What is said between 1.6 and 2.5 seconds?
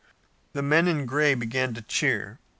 to cheer.